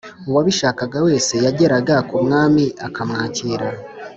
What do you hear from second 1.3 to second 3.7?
yageraga ku mwami akamwakira.